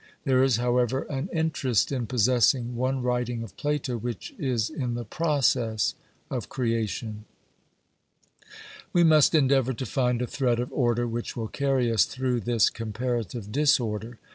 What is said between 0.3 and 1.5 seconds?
is, however, an